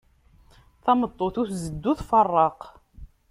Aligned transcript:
Tameṭṭut 0.83 1.35
ur 1.41 1.47
tzeddi, 1.51 1.87
ur 1.91 1.97
tfeṛṛeq. 1.99 2.61